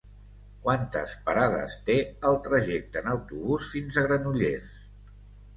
Quantes 0.61 1.11
parades 1.27 1.75
té 1.89 1.97
el 2.31 2.39
trajecte 2.47 3.05
en 3.05 3.13
autobús 3.15 3.71
fins 3.75 4.01
a 4.03 4.07
Granollers? 4.09 4.77